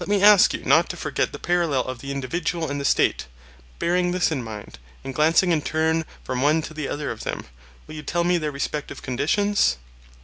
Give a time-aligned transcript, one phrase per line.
[0.00, 3.26] Let me ask you not to forget the parallel of the individual and the State;
[3.78, 7.46] bearing this in mind, and glancing in turn from one to the other of them,
[7.86, 9.76] will you tell me their respective conditions?